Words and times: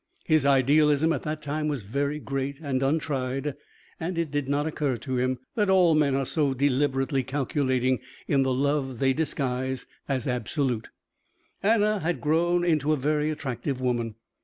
His 0.25 0.47
idealism 0.47 1.13
at 1.13 1.21
that 1.21 1.43
time 1.43 1.67
was 1.67 1.83
very 1.83 2.17
great 2.17 2.59
and 2.59 2.81
untried 2.81 3.53
and 3.99 4.17
it 4.17 4.31
did 4.31 4.49
not 4.49 4.65
occur 4.65 4.97
to 4.97 5.19
him 5.19 5.37
that 5.53 5.69
all 5.69 5.93
men 5.93 6.15
are 6.15 6.25
so 6.25 6.55
deliberately 6.55 7.21
calculating 7.23 7.99
in 8.27 8.41
the 8.41 8.51
love 8.51 8.97
they 8.97 9.13
disguise 9.13 9.85
as 10.09 10.27
absolute. 10.27 10.89
Anna 11.61 11.99
had 11.99 12.19
grown 12.19 12.63
into 12.65 12.91
a 12.93 12.97
very 12.97 13.29
attractive 13.29 13.79
woman. 13.79 14.15